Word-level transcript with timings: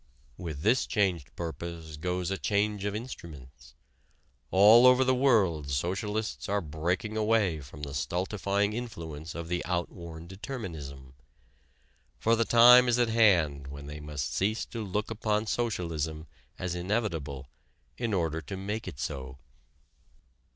With 0.35 0.63
this 0.63 0.87
changed 0.87 1.29
purpose 1.35 1.95
goes 1.95 2.31
a 2.31 2.37
change 2.39 2.85
of 2.85 2.95
instruments. 2.95 3.75
All 4.49 4.87
over 4.87 5.03
the 5.03 5.13
world 5.13 5.69
socialists 5.69 6.49
are 6.49 6.59
breaking 6.59 7.15
away 7.15 7.59
from 7.61 7.83
the 7.83 7.93
stultifying 7.93 8.73
influence 8.73 9.35
of 9.35 9.47
the 9.47 9.63
outworn 9.63 10.25
determinism. 10.25 11.13
For 12.17 12.35
the 12.35 12.45
time 12.45 12.87
is 12.87 12.97
at 12.97 13.09
hand 13.09 13.67
when 13.67 13.85
they 13.85 13.99
must 13.99 14.33
cease 14.33 14.65
to 14.73 14.83
look 14.83 15.11
upon 15.11 15.45
socialism 15.45 16.25
as 16.57 16.73
inevitable 16.73 17.51
in 17.95 18.11
order 18.11 18.41
to 18.41 18.57
make 18.57 18.87
it 18.87 18.99
so. 18.99 19.37